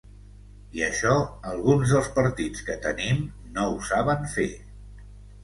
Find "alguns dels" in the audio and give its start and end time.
1.51-2.09